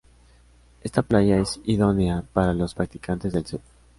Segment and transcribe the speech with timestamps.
[0.81, 3.61] Esta playa es idónea para los practicantes del surf.